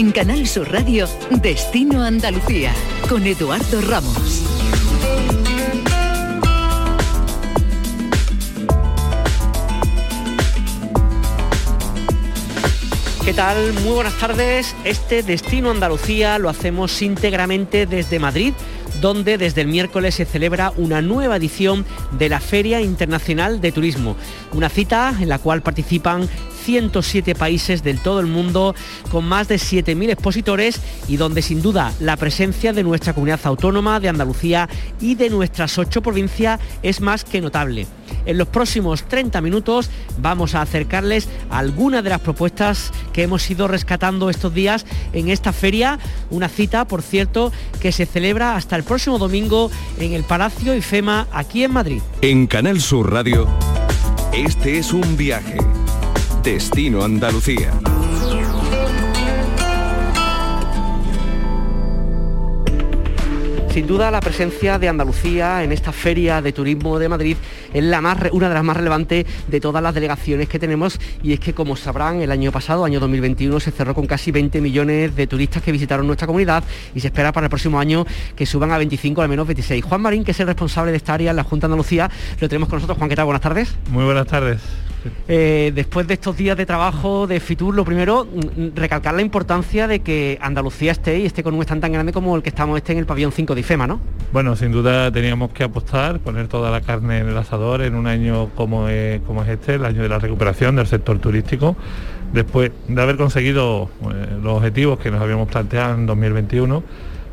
[0.00, 1.06] En Canal Sur Radio,
[1.42, 2.72] Destino Andalucía,
[3.06, 4.46] con Eduardo Ramos.
[13.26, 13.74] ¿Qué tal?
[13.74, 14.74] Muy buenas tardes.
[14.84, 18.54] Este Destino Andalucía lo hacemos íntegramente desde Madrid
[19.00, 24.16] donde desde el miércoles se celebra una nueva edición de la Feria Internacional de Turismo,
[24.52, 26.28] una cita en la cual participan
[26.64, 28.74] 107 países del todo el mundo
[29.10, 34.00] con más de 7.000 expositores y donde sin duda la presencia de nuestra comunidad autónoma,
[34.00, 34.68] de Andalucía
[35.00, 37.86] y de nuestras ocho provincias es más que notable.
[38.26, 43.68] En los próximos 30 minutos vamos a acercarles algunas de las propuestas que hemos ido
[43.68, 45.98] rescatando estos días en esta feria,
[46.30, 51.28] una cita, por cierto, que se celebra hasta el próximo domingo en el Palacio IFEMA
[51.32, 52.02] aquí en Madrid.
[52.20, 53.48] En Canal Sur Radio,
[54.32, 55.56] este es un viaje
[56.42, 57.70] Destino Andalucía.
[63.70, 67.36] Sin duda la presencia de Andalucía en esta feria de turismo de Madrid
[67.74, 71.34] es la más, una de las más relevantes de todas las delegaciones que tenemos y
[71.34, 75.14] es que como sabrán el año pasado, año 2021, se cerró con casi 20 millones
[75.14, 78.72] de turistas que visitaron nuestra comunidad y se espera para el próximo año que suban
[78.72, 79.84] a 25, al menos 26.
[79.84, 82.48] Juan Marín, que es el responsable de esta área en la Junta de Andalucía, lo
[82.48, 82.96] tenemos con nosotros.
[82.96, 83.26] Juan, ¿qué tal?
[83.26, 83.76] Buenas tardes.
[83.90, 84.60] Muy buenas tardes.
[85.28, 89.86] Eh, después de estos días de trabajo de Fitur, lo primero, mm, recalcar la importancia
[89.86, 92.76] de que Andalucía esté y esté con un stand tan grande como el que estamos
[92.76, 94.00] este en el pabellón 5 de IFEMA, ¿no?
[94.32, 98.06] Bueno, sin duda teníamos que apostar, poner toda la carne en el asador en un
[98.06, 101.76] año como es, como es este, el año de la recuperación del sector turístico,
[102.32, 106.82] después de haber conseguido eh, los objetivos que nos habíamos planteado en 2021,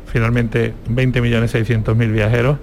[0.06, 2.58] finalmente 20.600.000 viajeros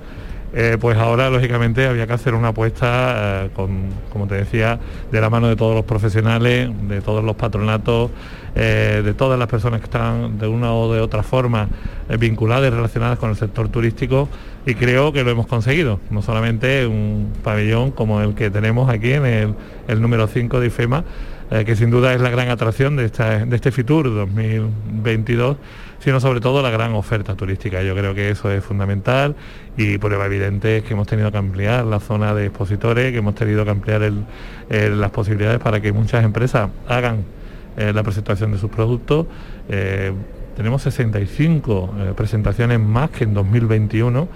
[0.58, 4.80] eh, pues ahora lógicamente había que hacer una apuesta eh, con, como te decía,
[5.12, 8.10] de la mano de todos los profesionales, de todos los patronatos,
[8.56, 11.68] eh, de todas las personas que están de una o de otra forma
[12.18, 14.30] vinculadas y relacionadas con el sector turístico
[14.66, 19.12] y creo que lo hemos conseguido, no solamente un pabellón como el que tenemos aquí
[19.12, 19.26] en
[19.88, 21.04] el, número 5 de IFEMA,
[21.50, 25.58] que sin duda es la gran atracción de, de este FITUR 2022
[26.06, 27.82] sino sobre todo la gran oferta turística.
[27.82, 29.36] Yo creo que eso es fundamental
[29.76, 33.34] y prueba evidente es que hemos tenido que ampliar la zona de expositores, que hemos
[33.34, 34.12] tenido que ampliar
[34.70, 37.24] las posibilidades para que muchas empresas hagan
[37.76, 39.26] eh, la presentación de sus productos.
[39.68, 40.14] Eh,
[40.56, 44.28] tenemos 65 eh, presentaciones más que en 2021.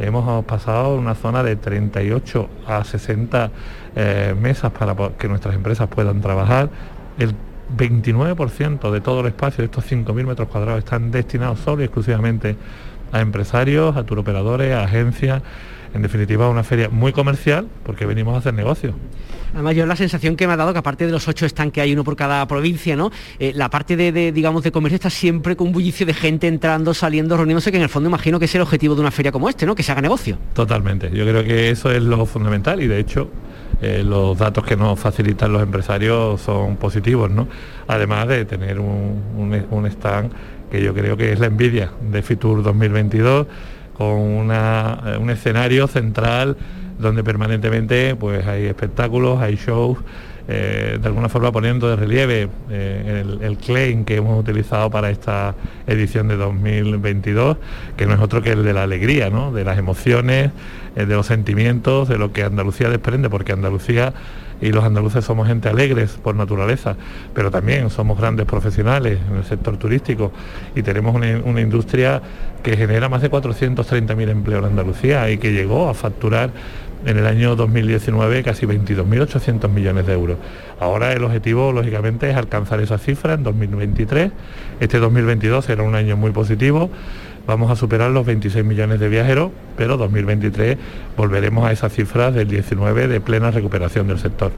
[0.00, 3.50] Hemos pasado una zona de 38 a 60
[3.94, 6.70] mesas para que nuestras empresas puedan trabajar.
[7.18, 7.34] El
[7.76, 12.56] 29% de todo el espacio de estos 5.000 metros cuadrados están destinados solo y exclusivamente
[13.12, 15.42] a empresarios, a turoperadores, a agencias,
[15.94, 18.94] en definitiva una feria muy comercial porque venimos a hacer negocios.
[19.52, 21.82] Además, yo la sensación que me ha dado que aparte de los ocho están que
[21.82, 23.10] hay uno por cada provincia, ¿no?
[23.38, 26.94] Eh, la parte de, digamos, de comercio está siempre con un bullicio de gente entrando,
[26.94, 29.50] saliendo, reuniéndose, que en el fondo imagino que es el objetivo de una feria como
[29.50, 29.74] este, ¿no?
[29.74, 30.38] Que se haga negocio.
[30.54, 31.10] Totalmente.
[31.10, 33.28] Yo creo que eso es lo fundamental y de hecho
[33.80, 37.48] eh, los datos que nos facilitan los empresarios son positivos, ¿no?
[37.88, 40.32] Además de tener un, stand
[40.70, 43.46] que yo creo que es la envidia de Fitur 2022
[43.94, 46.56] con eh, un escenario central
[46.98, 49.98] donde permanentemente pues hay espectáculos, hay shows,
[50.48, 55.54] eh, de alguna forma poniendo de relieve el, el, claim que hemos utilizado para esta
[55.86, 57.56] edición de 2022,
[57.96, 59.52] que no es otro que el de la alegría, ¿no?
[59.52, 60.50] de las emociones,
[60.94, 64.12] eh, de los sentimientos, de lo que Andalucía desprende, porque Andalucía
[64.60, 66.96] y los andaluces somos gente alegres por naturaleza,
[67.34, 70.32] pero también somos grandes profesionales en el sector turístico
[70.76, 72.22] y tenemos una, industria
[72.62, 76.50] que genera más de 430.000 empleos en Andalucía y que llegó a facturar
[77.06, 80.38] en el año 2019 casi 22.800 millones de euros.
[80.80, 84.30] Ahora el objetivo, lógicamente, es alcanzar esa cifra en 2023.
[84.80, 86.90] Este 2022 será un año muy positivo
[87.46, 90.78] vamos a superar los 26 millones de viajeros, pero 2023
[91.16, 94.52] volveremos a esa cifra del 19 de plena recuperación del sector.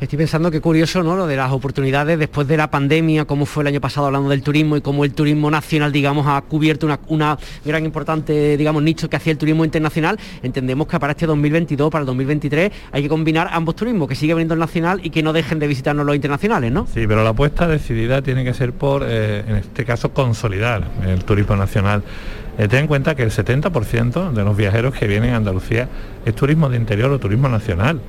[0.00, 1.14] Estoy pensando que curioso, ¿no?
[1.14, 4.42] Lo de las oportunidades después de la pandemia, cómo fue el año pasado hablando del
[4.42, 7.36] turismo y cómo el turismo nacional, digamos, ha cubierto una,
[7.66, 10.18] gran importante, digamos, nicho que hacía el turismo internacional.
[10.42, 14.32] Entendemos que para este 2022, para el 2023, hay que combinar ambos turismos, que sigue
[14.32, 16.86] veniendo el nacional y que no dejen de visitarnos los internacionales, ¿no?
[16.86, 21.24] Sí, pero la apuesta decidida tiene que ser por, eh, en este caso, consolidar el
[21.24, 22.02] turismo nacional.
[22.56, 25.90] Eh, ten en cuenta que el 70% de los viajeros que vienen a Andalucía
[26.24, 28.00] es turismo de interior o turismo nacional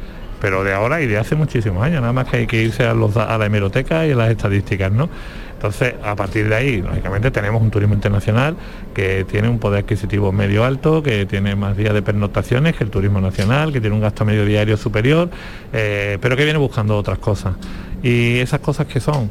[0.42, 2.96] pero de ahora y de hace muchísimos años, nada más que hay que irse a,
[2.96, 5.08] la hemeroteca y a las estadísticas, ¿no?
[5.54, 8.56] Entonces, a partir de ahí, lógicamente, tenemos un turismo internacional
[8.96, 12.90] que tiene un poder adquisitivo medio alto, que tiene más días de pernoctaciones que el
[12.90, 15.30] turismo nacional, que tiene un gasto medio diario superior,
[15.72, 17.54] eh, pero que viene buscando otras cosas.
[18.02, 19.30] Y esas cosas que son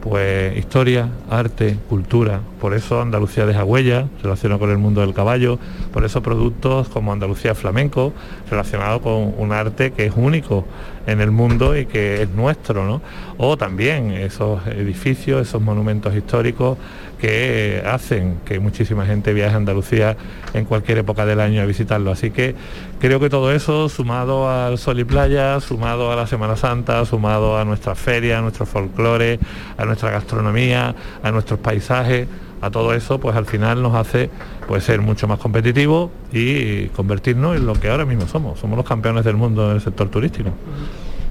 [0.00, 2.40] pues historia, arte, cultura.
[2.60, 5.58] Por eso Andalucía deja huella, relaciona con el mundo del caballo,
[5.92, 8.12] por eso productos como Andalucía Flamenco,
[8.50, 10.64] relacionado con un arte que es único
[11.06, 13.02] en el mundo y que es nuestro, ¿no?
[13.38, 16.78] O también esos edificios, esos monumentos históricos
[17.20, 20.16] que hacen que muchísima gente viaje a Andalucía
[20.54, 22.10] en cualquier época del año a visitarlo.
[22.10, 22.54] Así que
[22.98, 27.58] creo que todo eso, sumado al sol y playa, sumado a la Semana Santa, sumado
[27.58, 29.38] a nuestra feria, a nuestro folclore,
[29.76, 32.26] a nuestra gastronomía, a nuestros paisajes,
[32.60, 34.30] a todo eso, pues al final nos hace
[34.68, 38.58] pues, ser mucho más competitivos y convertirnos en lo que ahora mismo somos.
[38.58, 40.50] Somos los campeones del mundo en el sector turístico.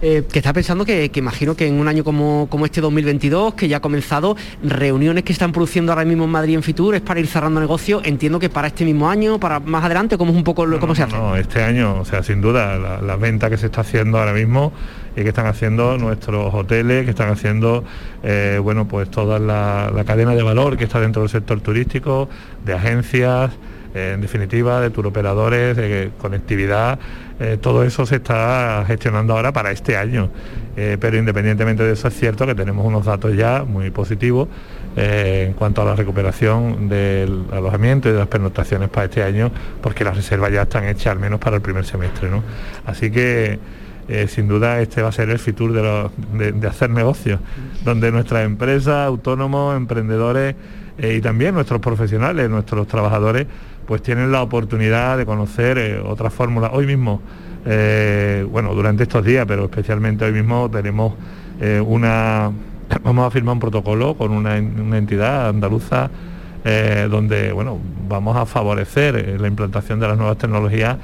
[0.01, 3.67] Eh, que está pensando que, imagino que en un año como, como, este 2022, que
[3.67, 7.19] ya ha comenzado, reuniones que están produciendo ahora mismo en Madrid en Fitur, es para
[7.19, 10.45] ir cerrando negocio, entiendo que para este mismo año, para más adelante, ¿cómo es un
[10.45, 11.17] poco cómo se hace?
[11.17, 14.71] No, este año, o sea, sin duda, la, venta que se está haciendo ahora mismo
[15.17, 17.83] y que están haciendo nuestros hoteles, que están haciendo,
[18.23, 22.29] eh, bueno, pues toda la, la cadena de valor que está dentro del sector turístico,
[22.63, 23.51] de agencias,
[23.93, 26.99] en definitiva, de turoperadores, de conectividad,
[27.39, 30.29] eh, todo eso se está gestionando ahora para este año.
[30.75, 34.47] Eh, pero independientemente de eso es cierto que tenemos unos datos ya muy positivos
[34.95, 39.51] eh, en cuanto a la recuperación del alojamiento y de las pernoctaciones para este año,
[39.81, 42.29] porque las reservas ya están hechas al menos para el primer semestre.
[42.85, 43.59] Así que
[44.27, 47.39] sin duda este va a ser el futuro de hacer negocios,
[47.83, 50.55] donde nuestras empresas, autónomos, emprendedores
[51.01, 53.47] y también nuestros profesionales, nuestros trabajadores,
[53.85, 56.71] pues tienen la oportunidad de conocer eh, otras fórmulas.
[56.73, 57.21] Hoy mismo,
[57.65, 61.13] eh, bueno, durante estos días, pero especialmente hoy mismo tenemos
[61.59, 62.51] eh, una,
[63.03, 66.09] vamos a firmar un protocolo con una, entidad andaluza
[67.09, 70.97] donde, bueno, vamos a favorecer la implantación de las nuevas tecnologías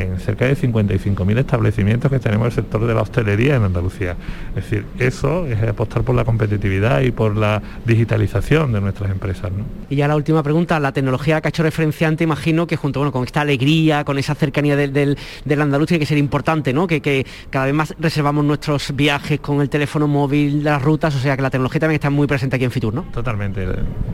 [0.00, 4.16] en cerca de 55.000 establecimientos que tenemos en el sector de la hostelería en Andalucía.
[4.56, 9.50] Es decir, eso es apostar por la competitividad y por la digitalización de nuestras empresas.
[9.88, 13.12] Y ya la última pregunta, la tecnología que ha hecho referenciante, imagino que junto bueno,
[13.12, 16.86] con esta alegría, con esa cercanía del, del, andaluz tiene que ser importante, ¿no?
[16.86, 21.18] Que, que, cada vez más reservamos nuestros viajes con el teléfono móvil, las rutas, o
[21.18, 23.02] sea que la tecnología también está muy presente aquí en Fitur, ¿no?
[23.12, 23.66] Totalmente.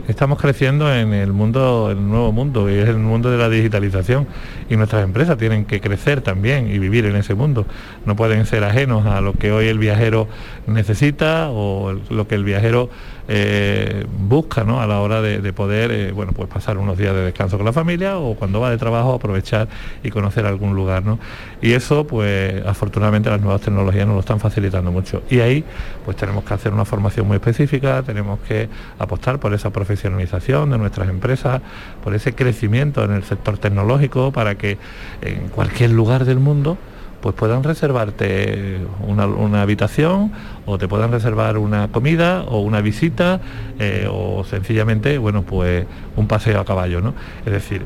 [0.07, 4.27] Estamos creciendo en el mundo, el nuevo mundo, y es el mundo de la digitalización
[4.69, 7.65] y nuestras empresas tienen que crecer también y vivir en ese mundo.
[8.05, 10.27] No pueden ser ajenos a lo que hoy el viajero
[10.67, 12.89] necesita o lo que el viajero
[13.29, 14.81] eh, busca ¿no?
[14.81, 17.73] a la hora de, poder eh, bueno, pues pasar unos días de descanso con la
[17.73, 19.67] familia o cuando va de trabajo aprovechar
[20.01, 21.03] y conocer algún lugar.
[21.03, 21.19] ¿no?
[21.61, 25.23] Y eso, pues afortunadamente las nuevas tecnologías nos lo están facilitando mucho.
[25.29, 25.63] Y ahí
[26.05, 30.77] pues tenemos que hacer una formación muy específica, tenemos que apostar por esa profesionalización de
[30.77, 31.61] nuestras empresas,
[32.03, 34.77] por ese crecimiento en el sector tecnológico para que
[35.21, 36.77] en cualquier lugar del mundo
[37.19, 38.77] pues puedan reservarte
[39.07, 40.31] una, habitación
[40.67, 43.41] o te puedan reservar una comida o una visita
[43.79, 47.15] eh, o sencillamente, bueno, pues un paseo a caballo, ¿no?
[47.43, 47.81] Es decir,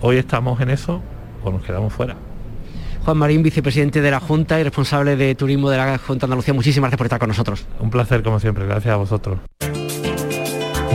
[0.00, 1.02] hoy estamos en eso
[1.42, 2.14] o nos quedamos fuera.
[3.04, 6.54] Juan Marín, vicepresidente de la Junta y responsable de Turismo de la Junta de Andalucía,
[6.54, 7.66] muchísimas gracias por estar con nosotros.
[7.80, 9.40] Un placer como siempre, gracias a vosotros.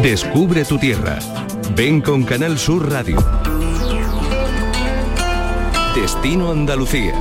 [0.02, 1.20] Descubre tu tierra.
[1.76, 3.18] Ven con Canal Sur Radio.
[5.96, 7.14] Destino Andalucía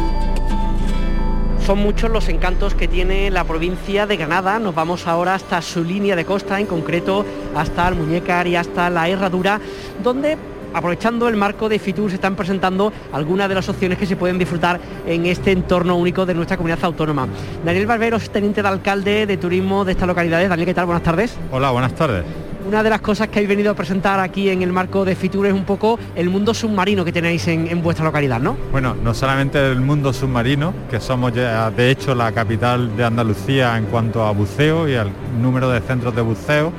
[1.65, 4.59] son muchos los encantos que tiene la provincia de Granada.
[4.59, 8.91] Nos vamos ahora hasta su línea de costa, en concreto hasta el Muñecar y hasta
[8.91, 9.61] la Herradura,
[10.03, 10.37] donde
[10.75, 14.39] aprovechando el marco de FITUR se están presentando algunas de las opciones que se pueden
[14.39, 17.29] disfrutar en este entorno único de nuestra comunidad autónoma.
[17.65, 20.49] Daniel Barberos, teniente de alcalde de turismo de estas localidades.
[20.49, 20.87] Daniel, ¿qué tal?
[20.87, 21.39] Buenas tardes.
[21.51, 22.25] Hola, buenas tardes.
[22.67, 25.47] Una de las cosas que habéis venido a presentar aquí en el marco de Fitur
[25.47, 28.57] es un poco el mundo submarino que tenéis en, vuestra localidad, ¿no?
[28.73, 33.77] Bueno, no solamente el mundo submarino, que somos ya de hecho la capital de Andalucía
[33.77, 35.11] en cuanto a buceo y al
[35.43, 36.73] número de centros de buceo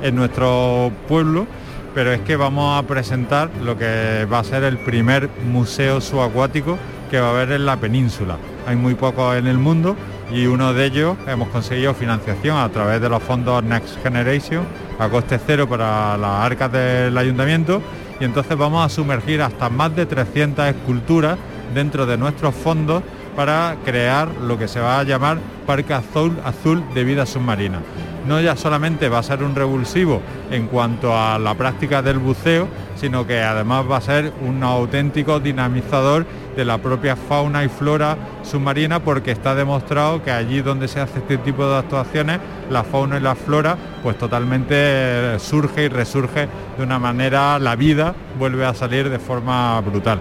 [0.00, 1.48] en nuestro pueblo,
[1.92, 6.78] pero es que vamos a presentar lo que va a ser el primer museo subacuático
[7.10, 8.36] que va a haber en la península.
[8.64, 9.96] Hay muy pocos en el mundo
[10.32, 14.64] y uno de ellos hemos conseguido financiación a través de los fondos Next Generation
[15.02, 17.82] a coste cero para las arcas del ayuntamiento
[18.20, 21.36] y entonces vamos a sumergir hasta más de 300 esculturas
[21.74, 23.02] dentro de nuestros fondos
[23.34, 27.80] para crear lo que se va a llamar Parque Azul, Azul de Vida Submarina.
[28.28, 32.68] No ya solamente va a ser un revulsivo en cuanto a la práctica del buceo,
[32.94, 36.24] sino que además va a ser un auténtico dinamizador
[36.56, 41.18] de la propia fauna y flora submarina porque está demostrado que allí donde se hace
[41.18, 42.40] este tipo de actuaciones
[42.70, 48.14] la fauna y la flora pues totalmente surge y resurge de una manera, la vida
[48.38, 50.20] vuelve a salir de forma brutal.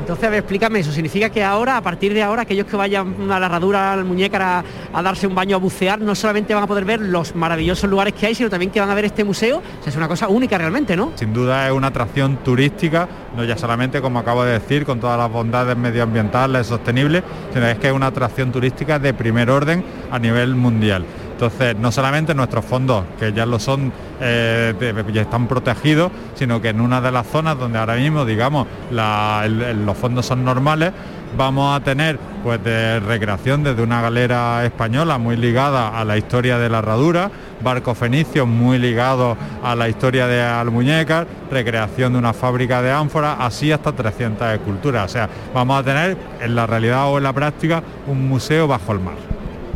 [0.00, 0.92] Entonces, a ver, explícame eso.
[0.92, 4.64] ¿Significa que ahora, a partir de ahora, aquellos que vayan a la herradura, al muñeca,
[4.92, 8.14] a, darse un baño, a bucear, no solamente van a poder ver los maravillosos lugares
[8.14, 9.62] que hay, sino también que van a ver este museo?
[9.86, 11.12] Es una cosa única realmente, ¿no?
[11.16, 15.18] Sin duda es una atracción turística, no ya solamente, como acabo de decir, con todas
[15.18, 20.18] las bondades medioambientales, sostenibles, sino es que es una atracción turística de primer orden a
[20.18, 21.04] nivel mundial.
[21.40, 24.74] Entonces, no solamente nuestros fondos, que ya lo son, eh,
[25.10, 29.96] ya están protegidos, sino que en una de las zonas donde ahora mismo, digamos, los
[29.96, 30.92] fondos son normales,
[31.38, 36.68] vamos a tener pues recreación desde una galera española muy ligada a la historia de
[36.68, 37.30] la herradura,
[37.62, 43.38] barcos fenicios muy ligados a la historia de Almuñécar, recreación de una fábrica de ánforas,
[43.40, 45.06] así hasta 300 esculturas.
[45.06, 48.92] O sea, vamos a tener en la realidad o en la práctica un museo bajo
[48.92, 49.29] el mar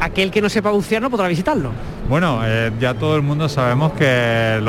[0.04, 1.70] aquel que no sepa bucear no podrá visitarlo.
[2.08, 4.60] Bueno, eh, ya todo el mundo sabemos que eh,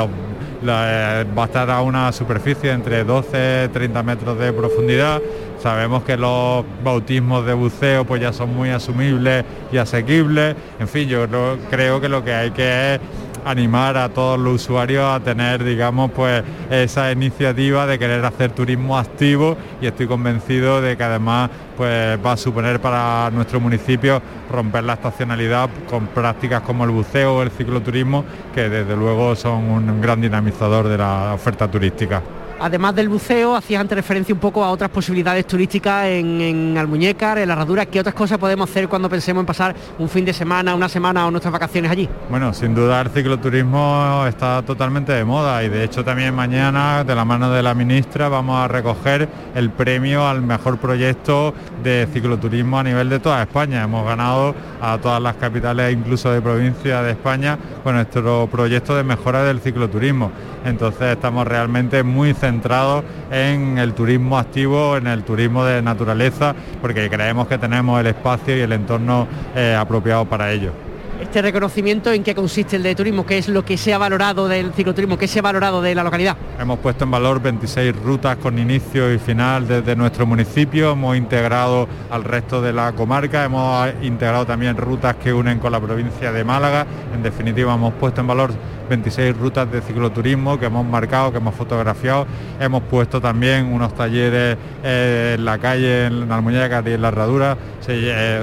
[0.62, 5.20] va a estar a una superficie entre 12 30 metros de profundidad.
[5.62, 10.56] Sabemos que los bautismos de buceo pues ya son muy asumibles y asequibles.
[10.78, 11.26] En fin, yo
[11.70, 13.00] creo que lo que hay que es
[13.46, 18.98] animar a todos los usuarios a tener, digamos, pues esa iniciativa de querer hacer turismo
[18.98, 24.84] activo y estoy convencido de que además pues va a suponer para nuestro municipio romper
[24.84, 28.24] la estacionalidad con prácticas como el buceo o el cicloturismo,
[28.54, 32.22] que desde luego son un gran dinamizador de la oferta turística.
[32.58, 37.38] Además del buceo, hacías antes referencia un poco a otras posibilidades turísticas en, en Almuñécar,
[37.38, 37.84] en la Herradura.
[37.84, 41.26] ¿Qué otras cosas podemos hacer cuando pensemos en pasar un fin de semana, una semana
[41.26, 42.08] o nuestras vacaciones allí?
[42.30, 47.14] Bueno, sin duda el cicloturismo está totalmente de moda y de hecho también mañana, de
[47.14, 52.78] la mano de la ministra, vamos a recoger el premio al mejor proyecto de cicloturismo
[52.78, 53.82] a nivel de toda España.
[53.82, 59.04] Hemos ganado a todas las capitales, incluso de provincia de España, con nuestro proyecto de
[59.04, 60.30] mejora del cicloturismo.
[60.64, 67.10] Entonces estamos realmente muy centrados en el turismo activo, en el turismo de naturaleza, porque
[67.10, 70.85] creemos que tenemos el espacio y el entorno eh, apropiado para ello
[71.20, 74.48] este reconocimiento en qué consiste el de turismo, qué es lo que se ha valorado
[74.48, 76.36] del cicloturismo, qué se ha valorado de la localidad.
[76.58, 81.88] Hemos puesto en valor 26 rutas con inicio y final desde nuestro municipio, hemos integrado
[82.10, 86.44] al resto de la comarca, hemos integrado también rutas que unen con la provincia de
[86.44, 88.52] Málaga, en definitiva hemos puesto en valor
[88.88, 92.26] 26 rutas de cicloturismo que hemos marcado, que hemos fotografiado.
[92.60, 97.56] Hemos puesto también unos talleres en la calle, en la muñeca y en la herradura,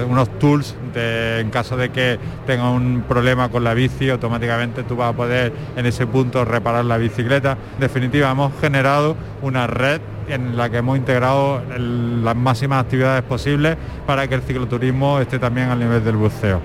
[0.08, 5.12] unos tools en caso de que tenga un problema con la bici, automáticamente tú vas
[5.12, 7.56] a poder en ese punto reparar la bicicleta.
[7.74, 13.76] En definitiva, hemos generado una red en la que hemos integrado las máximas actividades posibles
[14.06, 16.60] para que el cicloturismo esté también al nivel del buceo.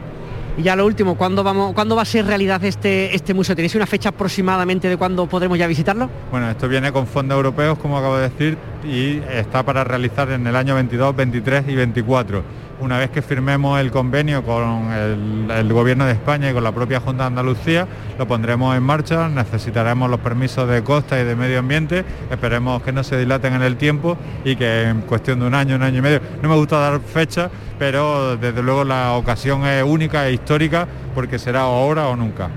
[0.58, 3.56] Y ya lo último, ¿cuándo, vamos, ¿cuándo va a ser realidad este, este museo?
[3.56, 6.10] ¿Tenéis una fecha aproximadamente de cuándo podremos ya visitarlo?
[6.32, 10.46] Bueno, esto viene con fondos europeos, como acabo de decir, y está para realizar en
[10.46, 12.44] el año 22, 23 y 24
[12.80, 17.00] una vez que firmemos el convenio con el, Gobierno de España y con la propia
[17.00, 21.60] Junta de Andalucía, lo pondremos en marcha, necesitaremos los permisos de costa y de medio
[21.60, 25.54] ambiente, esperemos que no se dilaten en el tiempo y que en cuestión de un
[25.54, 29.66] año, un año y medio, no me gusta dar fecha, pero desde luego la ocasión
[29.66, 32.50] es única e histórica porque será ahora o nunca.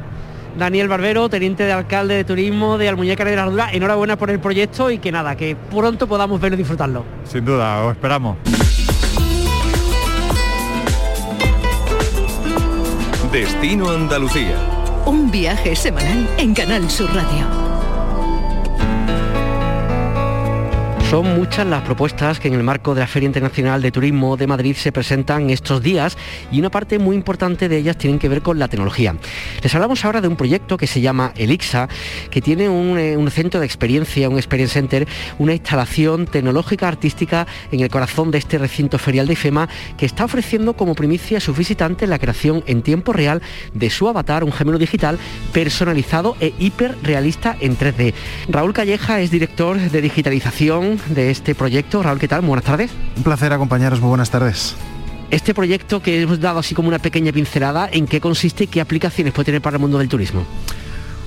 [0.56, 4.38] Daniel Barbero, teniente de alcalde de turismo de Almuñécar de la Ardura, enhorabuena por el
[4.38, 7.04] proyecto y que nada, que pronto podamos verlo y disfrutarlo.
[7.24, 8.36] Sin duda, os esperamos.
[13.32, 14.58] Destino Andalucía.
[15.06, 17.61] Un viaje semanal en Canal Sur Radio.
[21.12, 24.46] Son muchas las propuestas que en el marco de la Feria Internacional de Turismo de
[24.46, 26.16] Madrid se presentan estos días
[26.50, 29.14] y una parte muy importante de ellas tienen que ver con la tecnología.
[29.62, 31.86] Les hablamos ahora de un proyecto que se llama Elixa,
[32.30, 35.06] que tiene un, eh, centro de experiencia, un Experience Center,
[35.38, 40.24] una instalación tecnológica artística en el corazón de este recinto ferial de IFEMA que está
[40.24, 43.42] ofreciendo como primicia a sus visitantes la creación en tiempo real
[43.74, 45.18] de su avatar, un gemelo digital
[45.52, 48.14] personalizado e hiperrealista en 3D.
[48.48, 52.02] Raúl Calleja es director de digitalización de este proyecto.
[52.02, 52.42] Raúl, ¿qué tal?
[52.42, 52.90] buenas tardes.
[53.16, 54.76] Un placer acompañaros, muy buenas tardes.
[55.30, 58.80] Este proyecto que hemos dado así como una pequeña pincelada, ¿en qué consiste y qué
[58.80, 60.44] aplicaciones puede tener para el mundo del turismo?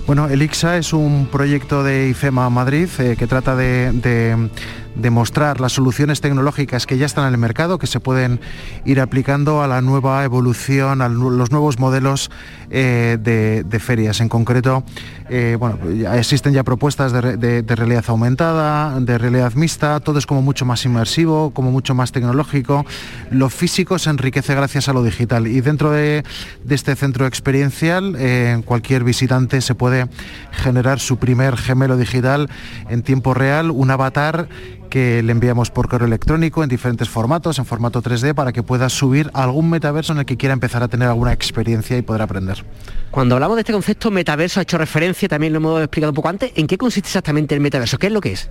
[0.05, 4.49] Bueno, Elixa es un proyecto de IFEMA Madrid eh, que trata de
[4.95, 8.39] demostrar las soluciones tecnológicas que ya están en el mercado, que se pueden
[8.85, 12.31] ir aplicando a la nueva evolución, a los nuevos modelos
[12.69, 14.21] eh, de, ferias.
[14.21, 14.83] En concreto,
[15.29, 15.77] eh, bueno,
[16.13, 21.51] existen ya propuestas de, realidad aumentada, de realidad mixta, todo es como mucho más inmersivo,
[21.51, 22.85] como mucho más tecnológico.
[23.31, 26.23] Lo físico se enriquece gracias a lo digital y dentro de,
[26.69, 30.07] este centro experiencial eh, cualquier visitante se puede
[30.51, 32.49] generar su primer gemelo digital
[32.89, 34.47] en tiempo real, un avatar
[34.89, 38.89] que le enviamos por correo electrónico en diferentes formatos, en formato 3D, para que pueda
[38.89, 42.63] subir algún metaverso en el que quiera empezar a tener alguna experiencia y poder aprender.
[43.11, 46.29] Cuando hablamos de este concepto metaverso, ha hecho referencia, también lo hemos explicado un poco
[46.29, 47.97] antes, ¿en qué consiste exactamente el metaverso?
[47.97, 48.49] ¿Qué es lo que es?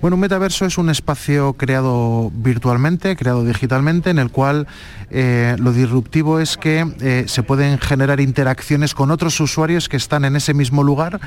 [0.00, 4.66] Bueno, un metaverso es un espacio creado virtualmente, creado digitalmente, en el cual
[5.10, 10.24] eh, lo disruptivo es que eh, se pueden generar interacciones con otros usuarios que están
[10.24, 11.20] en ese mismo lugar,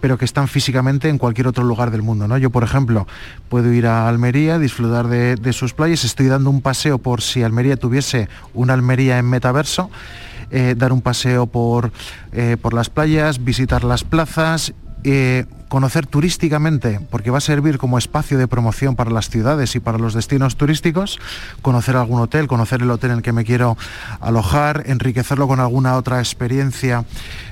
[0.00, 2.28] pero que están físicamente en cualquier otro lugar del mundo.
[2.28, 2.38] ¿no?
[2.38, 3.08] Yo, por ejemplo,
[3.48, 7.76] puedo ir a Almería, disfrutar de, sus playas, estoy dando un paseo por si Almería
[7.76, 9.90] tuviese una Almería en metaverso.
[10.52, 11.92] Eh, dar un paseo por,
[12.60, 14.72] por las playas, visitar las plazas,
[15.70, 19.98] conocer turísticamente, porque va a servir como espacio de promoción para las ciudades y para
[19.98, 21.20] los destinos turísticos,
[21.62, 23.78] conocer algún hotel, conocer el hotel en el que me quiero
[24.20, 27.04] alojar, enriquecerlo con alguna otra experiencia.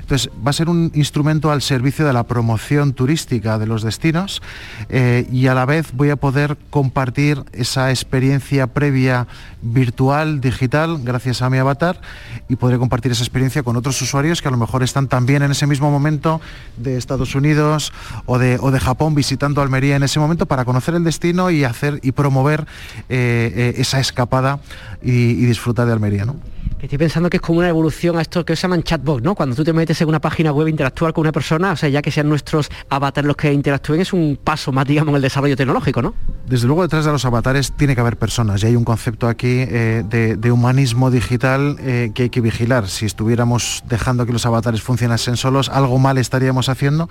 [0.08, 4.40] Entonces, va a ser un instrumento al servicio de la promoción turística de los destinos
[4.88, 9.26] eh, y a la vez voy a poder compartir esa experiencia previa
[9.60, 12.00] virtual, digital, gracias a mi avatar
[12.48, 15.50] y podré compartir esa experiencia con otros usuarios que a lo mejor están también en
[15.50, 16.40] ese mismo momento
[16.78, 17.92] de Estados Unidos
[18.24, 22.12] o de, Japón visitando Almería en ese momento para conocer el destino y hacer y
[22.12, 22.66] promover
[23.10, 24.60] eh, eh, esa escapada
[25.02, 26.24] y, y disfrutar de Almería.
[26.24, 26.36] ¿no?
[26.80, 29.34] Estoy pensando que es como una evolución a esto que se llaman chatbot, ¿no?
[29.34, 32.02] Cuando tú te metes en una página web interactuar con una persona, o sea, ya
[32.02, 35.56] que sean nuestros avatares los que interactúen, es un paso más, digamos, en el desarrollo
[35.56, 36.14] tecnológico, ¿no?
[36.46, 39.48] Desde luego detrás de los avatares tiene que haber personas y hay un concepto aquí
[39.48, 42.88] eh, de, humanismo digital eh, que hay que vigilar.
[42.88, 47.08] Si estuviéramos dejando que los avatares funcionasen solos, algo mal estaríamos haciendo.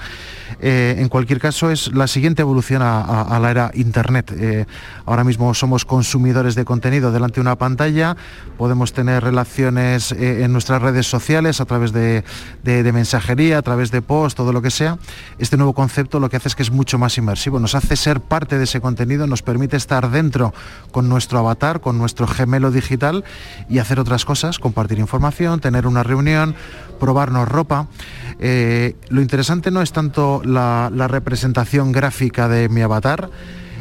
[0.59, 4.33] Eh, en cualquier caso, es la siguiente evolución a la era Internet.
[5.05, 8.17] ahora mismo somos consumidores de contenido delante de una pantalla,
[8.57, 12.23] podemos tener relaciones eh, en nuestras redes sociales, a través de,
[12.93, 14.97] mensajería, a través de post, todo lo que sea,
[15.39, 18.21] este nuevo concepto lo que hace es que es mucho más inmersivo, nos hace ser
[18.21, 20.53] parte de ese contenido, nos permite estar dentro
[20.91, 23.23] con nuestro avatar, con nuestro gemelo digital
[23.69, 26.55] y hacer otras cosas, compartir información, tener una reunión,
[26.99, 27.87] probarnos ropa.
[28.39, 33.29] Eh, lo interesante no es tanto la representación gráfica de mi avatar,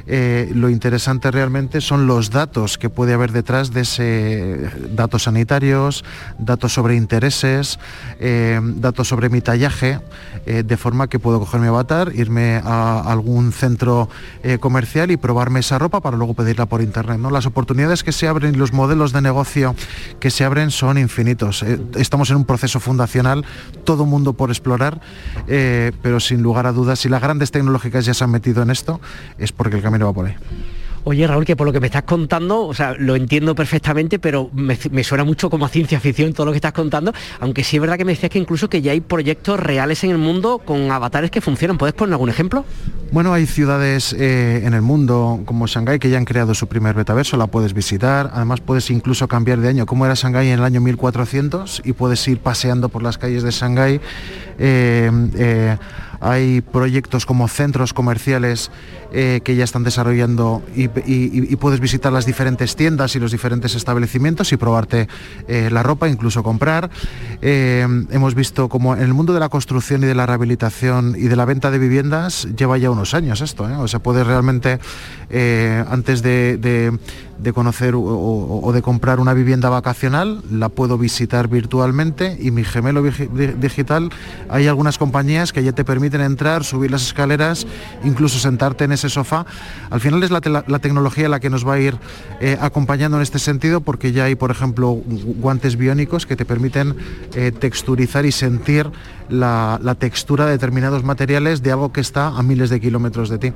[0.06, 6.04] eh, lo interesante realmente son los datos que puede haber detrás de ese datos sanitarios,
[6.38, 7.78] datos sobre intereses,
[8.20, 10.00] eh, datos sobre mi tallaje,
[10.46, 14.08] eh, de forma que puedo coger mi avatar, irme a algún centro
[14.60, 17.18] comercial y probarme esa ropa para luego pedirla por internet.
[17.18, 17.30] ¿no?
[17.30, 19.74] Las oportunidades que se abren y los modelos de negocio
[20.20, 21.64] que se abren son infinitos.
[21.96, 23.44] estamos en un proceso fundacional,
[23.84, 25.00] todo mundo por explorar,
[25.46, 29.00] pero sin lugar a dudas, si las grandes tecnológicas ya se han metido en esto,
[29.38, 30.34] es porque el camino va por ahí.
[31.08, 34.50] Oye, Raúl, que por lo que me estás contando, o sea, lo entiendo perfectamente, pero
[34.52, 37.80] me, suena mucho como a ciencia ficción todo lo que estás contando, aunque sí es
[37.80, 40.90] verdad que me decías que incluso que ya hay proyectos reales en el mundo con
[40.90, 41.78] avatares que funcionan.
[41.78, 42.64] ¿Puedes poner algún ejemplo?
[43.12, 46.96] Bueno, hay ciudades eh, en el mundo como Shanghái que ya han creado su primer
[46.96, 50.64] metaverso, la puedes visitar, además puedes incluso cambiar de año, como era Shanghái en el
[50.64, 54.00] año 1400 y puedes ir paseando por las calles de Shanghái.
[54.58, 55.76] Eh, eh,
[56.20, 58.70] hay proyectos como centros comerciales
[59.12, 60.88] eh, que ya están desarrollando y,
[61.56, 65.08] puedes visitar las diferentes tiendas y los diferentes establecimientos y probarte
[65.48, 66.90] eh, la ropa, incluso comprar.
[67.40, 71.28] Eh, hemos visto como en el mundo de la construcción y de la rehabilitación y
[71.28, 74.78] de la venta de viviendas lleva ya unos años esto, o sea, puedes realmente
[75.88, 76.98] antes de,
[77.54, 84.10] conocer o, de comprar una vivienda vacacional, la puedo visitar virtualmente y mi gemelo digital,
[84.48, 87.66] hay algunas compañías que ya te permiten entrar, subir las escaleras,
[88.04, 89.46] incluso sentarte en ese sofá.
[89.90, 91.96] Al final es la, tecnología la que nos va a ir
[92.40, 96.96] eh, acompañando en este sentido porque ya hay, por ejemplo, guantes biónicos que te permiten
[97.34, 98.90] eh, texturizar y sentir
[99.28, 103.52] la, textura de determinados materiales de algo que está a miles de kilómetros de ti.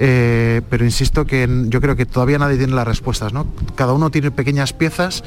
[0.00, 3.32] Eh, pero insisto que yo creo que todavía nadie tiene las respuestas.
[3.32, 3.46] ¿no?
[3.74, 5.24] Cada uno tiene pequeñas piezas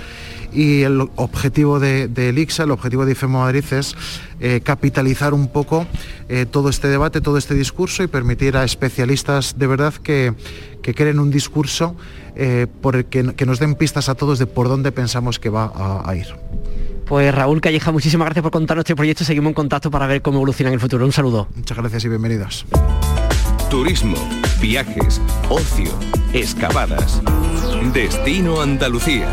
[0.54, 3.96] y el objetivo de, de Elixa, el objetivo de IFEMO Madrid es
[4.40, 5.86] eh, capitalizar un poco
[6.30, 10.34] eh, todo este debate, todo este discurso y permitir a especialistas de verdad que,
[10.82, 11.96] creen un discurso
[12.82, 16.10] por el que, nos den pistas a todos de por dónde pensamos que va a,
[16.10, 16.28] a ir.
[17.06, 19.24] Pues Raúl Calleja, muchísimas gracias por contarnos este proyecto.
[19.24, 21.06] Seguimos en contacto para ver cómo evoluciona en el futuro.
[21.06, 21.50] Un saludo.
[21.56, 22.66] Muchas gracias y bienvenidos.
[23.70, 24.18] Turismo,
[24.62, 25.20] viajes,
[25.50, 25.92] ocio,
[26.34, 27.20] excavadas.
[27.94, 29.28] Destino Andalucía.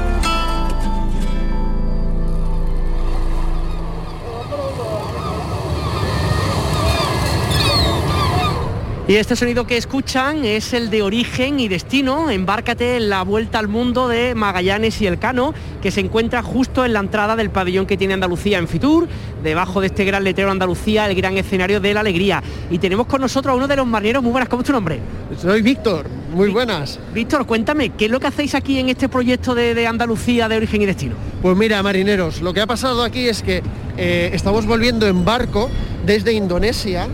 [9.08, 12.28] Y este sonido que escuchan es el de origen y destino.
[12.28, 16.84] Embárcate en la vuelta al mundo de Magallanes y el Cano, que se encuentra justo
[16.84, 19.08] en la entrada del pabellón que tiene Andalucía en Fitur,
[19.42, 22.42] debajo de este gran letrero Andalucía, el gran escenario de la alegría.
[22.70, 24.22] Y tenemos con nosotros a uno de los marineros.
[24.22, 25.00] Muy buenas, ¿cómo es tu nombre?
[25.40, 26.04] Soy Víctor.
[26.34, 27.00] Muy buenas.
[27.14, 30.82] Víctor, cuéntame, ¿qué es lo que hacéis aquí en este proyecto de, Andalucía de origen
[30.82, 31.16] y destino?
[31.40, 33.62] Pues mira, marineros, lo que ha pasado aquí es que
[33.96, 35.70] eh, estamos volviendo en barco
[36.04, 37.08] desde Indonesia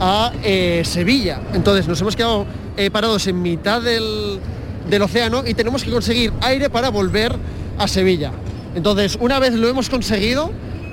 [0.00, 1.40] a eh, Sevilla.
[1.52, 4.40] Entonces nos hemos quedado eh, parados en mitad del,
[4.88, 7.36] del océano y tenemos que conseguir aire para volver
[7.78, 8.32] a Sevilla.
[8.74, 10.50] Entonces, una vez lo hemos conseguido,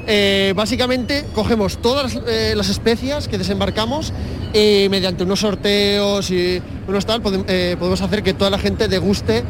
[0.07, 2.15] eh, básicamente cogemos todas
[2.55, 4.13] las especias que desembarcamos
[4.53, 9.43] y mediante unos sorteos y unos tal podemos hacer que toda la gente deguste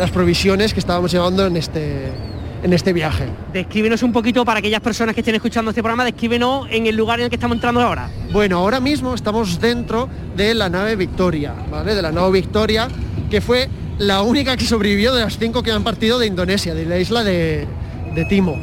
[0.00, 2.10] las provisiones que estábamos llevando en este,
[2.62, 3.26] en este viaje.
[3.52, 7.18] Descríbenos un poquito para aquellas personas que estén escuchando este programa, descríbenos en el lugar
[7.20, 8.10] en el que estamos entrando ahora.
[8.32, 11.94] Bueno, ahora mismo estamos dentro de la nave Victoria, ¿vale?
[11.94, 12.88] De la nave Victoria,
[13.30, 13.68] que fue
[13.98, 17.22] la única que sobrevivió de las cinco que han partido de Indonesia, de la isla
[17.22, 17.66] de,
[18.14, 18.56] de Timo.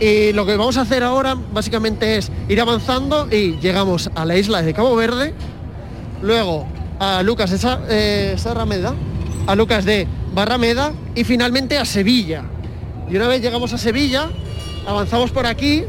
[0.00, 4.36] Y lo que vamos a hacer ahora básicamente es ir avanzando y llegamos a la
[4.36, 5.32] isla de Cabo Verde,
[6.22, 6.66] luego
[6.98, 7.58] a Lucas de
[7.88, 8.94] eh, Sarrameda,
[9.46, 12.44] a Lucas de Barrameda y finalmente a Sevilla.
[13.08, 14.30] Y una vez llegamos a Sevilla,
[14.86, 15.84] avanzamos por aquí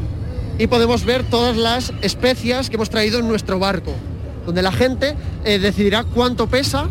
[0.56, 3.92] y podemos ver todas las especias que hemos traído en nuestro barco,
[4.46, 6.88] donde la gente eh, decidirá cuánto pesa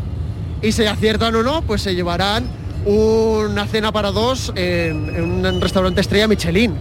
[0.61, 2.45] y si aciertan o no, pues se llevarán
[2.85, 6.75] una cena para dos en, en un restaurante estrella Michelin.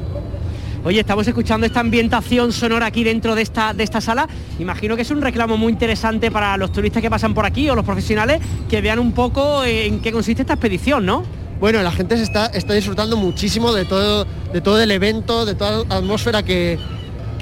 [0.85, 4.28] Oye, estamos escuchando esta ambientación sonora aquí dentro de esta, de esta sala.
[4.59, 7.74] Imagino que es un reclamo muy interesante para los turistas que pasan por aquí o
[7.74, 11.24] los profesionales que vean un poco en qué consiste esta expedición, ¿no?
[11.61, 15.55] Bueno, la gente se está, está disfrutando muchísimo de todo, de todo el evento, de
[15.55, 16.79] toda la atmósfera que,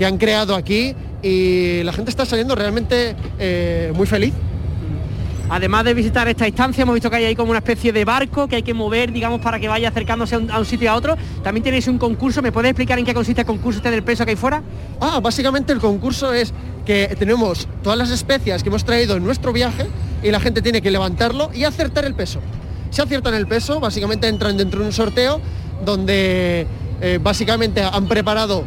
[0.05, 4.35] han creado aquí y la gente está saliendo realmente eh, muy feliz
[5.51, 8.49] Además de visitar esta instancia, hemos visto que hay ahí como una especie de barco
[8.49, 11.17] que hay que mover, digamos, para que vaya acercándose a un, sitio y a otro.
[11.43, 14.25] También tenéis un concurso, ¿me puede explicar en qué consiste el concurso este del peso
[14.25, 14.63] que hay fuera?
[15.01, 16.53] Ah, básicamente el concurso es
[16.87, 19.87] que tenemos todas las especias que hemos traído en nuestro viaje
[20.23, 22.41] y la gente tiene que levantarlo y acertar el peso.
[22.95, 25.41] Si aciertan el peso, básicamente entran dentro de un sorteo
[25.85, 26.65] donde
[27.01, 28.63] eh, básicamente han preparado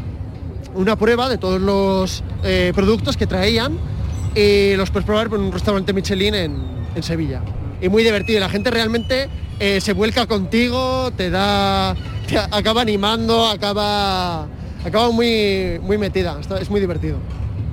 [0.76, 3.78] una prueba de todos los eh, productos que traían
[4.36, 7.42] y los puedes probar en un restaurante Michelin en, Sevilla.
[7.82, 9.30] Y muy divertido, la gente realmente
[9.62, 11.92] eh, se vuelca contigo, te da,
[12.52, 14.46] acaba animando, acaba,
[14.84, 17.18] acaba muy, muy metida, es muy divertido.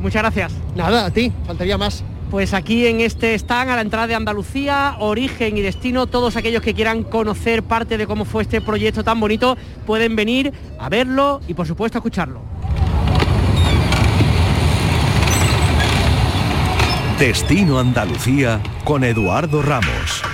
[0.01, 0.53] Muchas gracias.
[0.77, 2.05] Nada, a ti, faltaría más.
[2.35, 6.62] Pues aquí en este stand a la entrada de Andalucía, origen y destino, todos aquellos
[6.62, 11.40] que quieran conocer parte de cómo fue este proyecto tan bonito pueden venir a verlo
[11.47, 12.40] y por supuesto a escucharlo.
[17.20, 20.25] Destino Andalucía con Eduardo Ramos.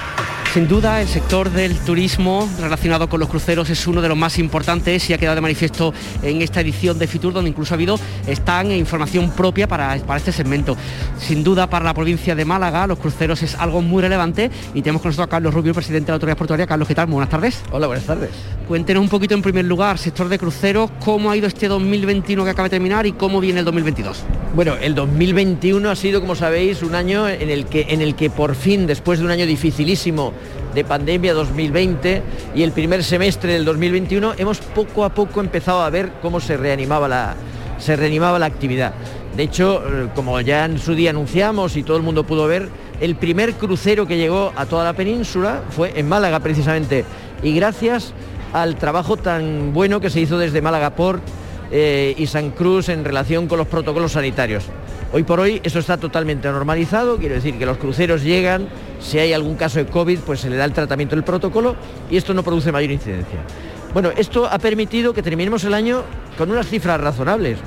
[0.52, 4.36] Sin duda, el sector del turismo relacionado con los cruceros es uno de los más
[4.36, 8.00] importantes y ha quedado de manifiesto en esta edición de Fitur, donde incluso ha habido
[8.26, 10.76] están e información propia para, para este segmento.
[11.20, 15.02] Sin duda, para la provincia de Málaga, los cruceros es algo muy relevante y tenemos
[15.02, 16.66] con nosotros a Carlos Rubio, presidente de la Autoridad Portuaria.
[16.66, 17.06] Carlos, ¿qué tal?
[17.06, 17.62] Muy buenas tardes.
[17.70, 18.30] Hola, buenas tardes.
[18.66, 22.50] Cuéntenos un poquito en primer lugar, sector de cruceros, cómo ha ido este 2021 que
[22.50, 24.24] acaba de terminar y cómo viene el 2022.
[24.54, 28.30] Bueno, el 2021 ha sido, como sabéis, un año en el que, en el que
[28.30, 30.32] por fin, después de un año dificilísimo,
[30.74, 32.22] de pandemia 2020
[32.54, 36.56] y el primer semestre del 2021 hemos poco a poco empezado a ver cómo se
[36.56, 37.35] reanimaba la,
[37.78, 38.92] se reanimaba la actividad.
[39.37, 42.68] De hecho, eh, como ya en su día anunciamos y todo el mundo pudo ver,
[43.00, 47.04] el primer crucero que llegó a toda la península fue en Málaga precisamente
[47.42, 48.12] y gracias
[48.52, 51.22] al trabajo tan bueno que se hizo desde Málaga Port
[51.70, 54.64] eh, y San Cruz en relación con los protocolos sanitarios.
[55.12, 58.68] Hoy por hoy eso está totalmente normalizado, quiero decir que los cruceros llegan,
[59.00, 61.74] si hay algún caso de COVID, pues se le da el tratamiento del protocolo
[62.08, 63.40] y esto no produce mayor incidencia.
[63.92, 66.04] Bueno, esto ha permitido que terminemos el año
[66.38, 67.58] con unas cifras razonables.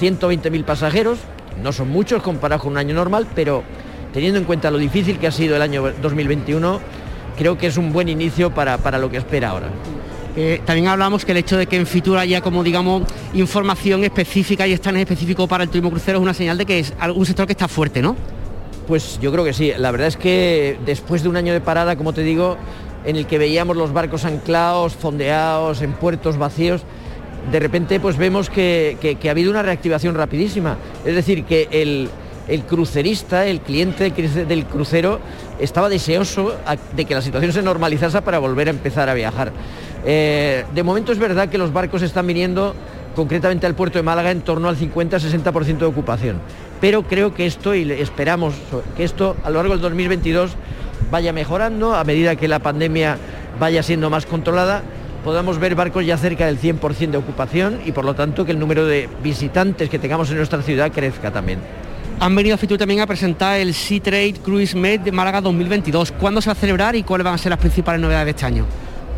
[0.00, 1.18] 120.000 pasajeros,
[1.60, 3.64] no son muchos comparados con un año normal, pero
[4.12, 6.80] teniendo en cuenta lo difícil que ha sido el año 2021,
[7.36, 9.70] creo que es un buen inicio para, para lo que espera ahora.
[10.34, 13.02] Eh, también hablamos que el hecho de que en Fitur haya como digamos
[13.34, 16.94] información específica y en específico para el turismo crucero es una señal de que es
[17.14, 18.16] un sector que está fuerte, ¿no?
[18.86, 19.72] Pues yo creo que sí.
[19.76, 22.56] La verdad es que después de un año de parada, como te digo,
[23.04, 26.82] en el que veíamos los barcos anclados, fondeados, en puertos vacíos,
[27.50, 30.78] de repente pues vemos que, ha habido una reactivación rapidísima.
[31.04, 32.08] Es decir, que el,
[32.48, 35.20] el crucerista, el cliente del crucero,
[35.60, 36.56] estaba deseoso
[36.96, 39.52] de que la situación se normalizase para volver a empezar a viajar.
[40.04, 42.74] Eh, de momento es verdad que los barcos están viniendo
[43.14, 46.40] concretamente al puerto de Málaga en torno al 50-60% de ocupación.
[46.80, 48.54] Pero creo que esto, y esperamos
[48.96, 50.56] que esto a lo largo del 2022
[51.10, 53.18] vaya mejorando a medida que la pandemia
[53.60, 54.82] vaya siendo más controlada,
[55.24, 58.58] podamos ver barcos ya cerca del 100% de ocupación y por lo tanto que el
[58.58, 61.60] número de visitantes que tengamos en nuestra ciudad crezca también.
[62.18, 66.12] han venido a Fitur también a presentar el Sea Trade Cruise Med de Málaga 2022.
[66.12, 68.46] ¿Cuándo se va a celebrar y cuáles van a ser las principales novedades de este
[68.46, 68.66] año?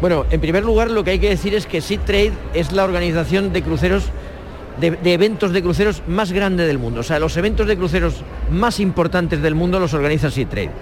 [0.05, 2.85] Bueno, en primer lugar lo que hay que decir es que Sea Trade es la
[2.85, 4.05] organización de cruceros
[4.79, 7.01] de, eventos de cruceros más grande del mundo.
[7.01, 8.17] O sea, los eventos de cruceros
[8.51, 10.73] más importantes del mundo los organiza Sea Trade.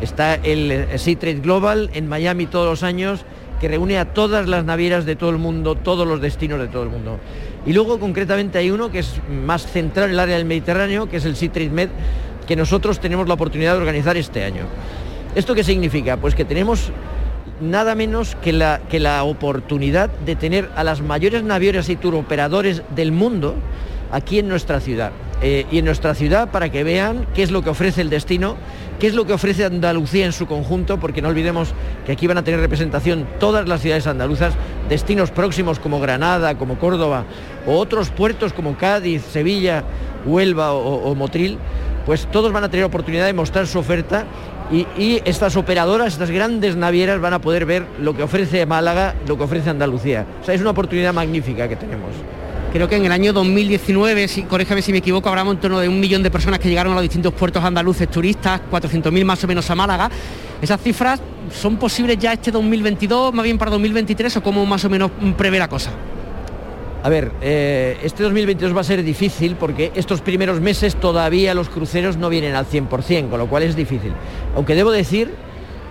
[0.00, 3.26] Está el eh, Sea Trade Global en Miami todos los años,
[3.60, 6.84] que reúne a todas las navieras de todo el mundo, todos los destinos de todo
[6.84, 7.18] el mundo.
[7.66, 11.18] Y luego concretamente hay uno que es más central en el área del Mediterráneo, que
[11.18, 11.90] es el Sea Trade Med,
[12.46, 14.62] que nosotros tenemos la oportunidad de organizar este año.
[15.34, 16.16] ¿Esto qué significa?
[16.16, 16.90] Pues que tenemos
[17.60, 22.82] nada menos que la, que la oportunidad de tener a las mayores navieras y turoperadores
[22.94, 23.54] del mundo
[24.10, 25.12] aquí en nuestra ciudad.
[25.42, 28.56] Eh, y en nuestra ciudad para que vean qué es lo que ofrece el destino,
[28.98, 31.72] qué es lo que ofrece Andalucía en su conjunto, porque no olvidemos
[32.04, 34.52] que aquí van a tener representación todas las ciudades andaluzas,
[34.90, 37.24] destinos próximos como Granada, como Córdoba,
[37.66, 39.82] o otros puertos como Cádiz, Sevilla,
[40.26, 41.56] Huelva o Motril,
[42.04, 44.26] pues todos van a tener oportunidad de mostrar su oferta
[44.72, 49.36] y, estas operadoras, estas grandes navieras van a poder ver lo que ofrece Málaga, lo
[49.36, 50.26] que ofrece Andalucía.
[50.40, 52.10] O sea, es una oportunidad magnífica que tenemos.
[52.72, 55.88] Creo que en el año 2019, si, corrígeme si me equivoco, habrá en torno de
[55.88, 59.48] un millón de personas que llegaron a los distintos puertos andaluces turistas, 400.000 más o
[59.48, 60.08] menos a Málaga.
[60.62, 61.20] ¿Esas cifras
[61.52, 65.58] son posibles ya este 2022, más bien para 2023 o cómo más o menos prevé
[65.58, 65.90] la cosa?
[67.02, 71.70] A ver, eh, este 2022 va a ser difícil porque estos primeros meses todavía los
[71.70, 74.12] cruceros no vienen al 100%, con lo cual es difícil.
[74.54, 75.32] Aunque debo decir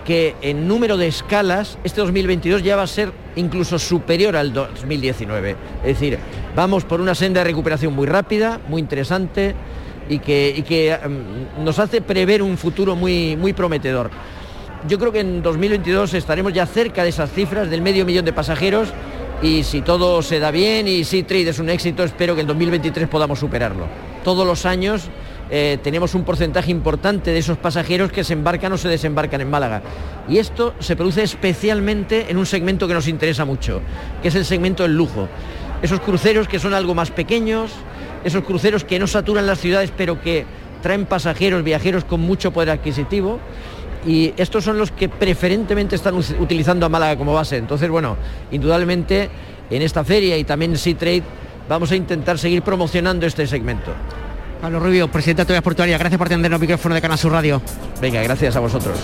[0.04, 5.56] que en número de escalas, este 2022 ya va a ser incluso superior al 2019.
[5.82, 6.18] Es decir,
[6.54, 9.56] vamos por una senda de recuperación muy rápida, muy interesante
[10.08, 14.10] y que, mm, nos hace prever un futuro muy, muy prometedor.
[14.88, 18.32] Yo creo que en 2022 estaremos ya cerca de esas cifras del medio millón de
[18.32, 18.88] pasajeros
[19.42, 22.46] y si todo se da bien y si Trade es un éxito, espero que en
[22.46, 23.86] 2023 podamos superarlo.
[24.22, 25.08] Todos los años
[25.50, 29.48] eh, tenemos un porcentaje importante de esos pasajeros que se embarcan o se desembarcan en
[29.48, 29.82] Málaga.
[30.28, 33.80] Y esto se produce especialmente en un segmento que nos interesa mucho,
[34.20, 35.28] que es el segmento del lujo.
[35.80, 37.72] Esos cruceros que son algo más pequeños,
[38.24, 40.44] esos cruceros que no saturan las ciudades pero que
[40.82, 43.40] traen pasajeros, viajeros con mucho poder adquisitivo
[44.06, 47.56] y estos son los que preferentemente están utilizando a Málaga como base.
[47.56, 48.16] Entonces, bueno,
[48.50, 49.28] indudablemente
[49.70, 51.22] en esta feria y también en Sea Trade
[51.68, 53.92] vamos a intentar seguir promocionando este segmento.
[54.60, 57.62] Pablo Rubio, presidente de Autoridad Portuaria, gracias por atender el micrófono de Canal Sur Radio.
[58.00, 58.98] Venga, gracias a vosotros.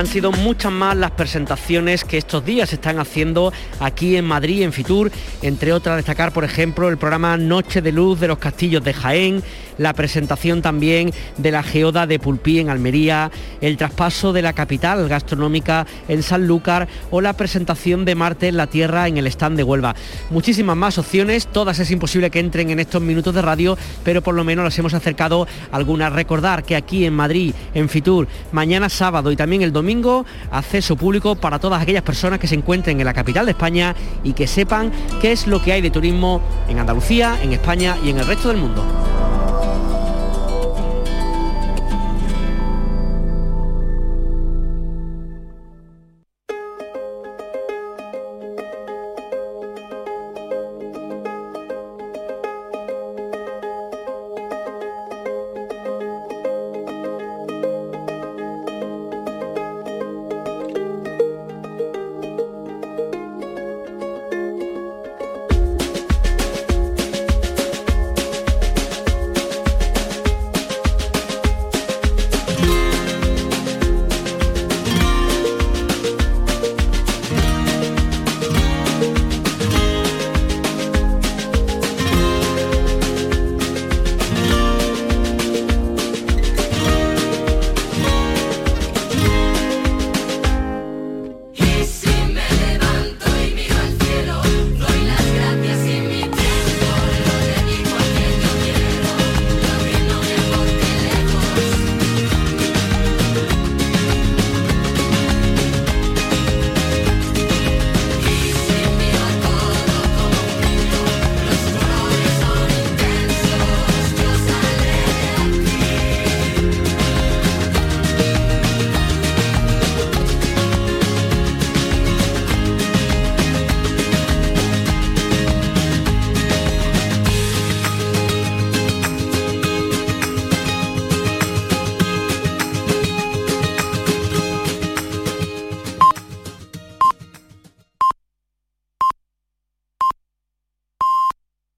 [0.00, 4.72] Han sido muchas más las presentaciones que estos días están haciendo aquí en Madrid, en
[4.72, 8.94] Fitur, entre otras destacar, por ejemplo, el programa Noche de Luz de los Castillos de
[8.94, 9.42] Jaén,
[9.76, 13.30] la presentación también de la geoda de Pulpí en Almería,
[13.62, 18.66] el traspaso de la capital gastronómica en Sanlúcar o la presentación de Marte en la
[18.66, 19.94] Tierra en el stand de Huelva.
[20.30, 24.34] Muchísimas más opciones, todas es imposible que entren en estos minutos de radio, pero por
[24.34, 26.12] lo menos las hemos acercado algunas.
[26.12, 31.34] Recordar que aquí en Madrid, en Fitur, mañana sábado y también el domingo, acceso público
[31.34, 34.92] para todas aquellas personas que se encuentren en la capital de España y que sepan
[35.20, 38.48] qué es lo que hay de turismo en Andalucía, en España y en el resto
[38.48, 39.09] del mundo.